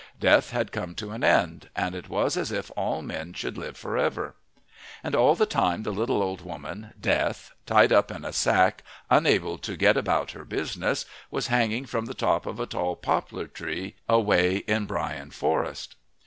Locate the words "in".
8.09-8.25, 14.65-14.87